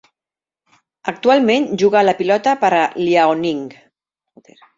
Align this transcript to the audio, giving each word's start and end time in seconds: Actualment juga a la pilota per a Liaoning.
Actualment 1.11 1.67
juga 1.81 1.99
a 2.01 2.03
la 2.07 2.15
pilota 2.23 2.55
per 2.65 2.73
a 2.79 2.81
Liaoning. 3.03 3.63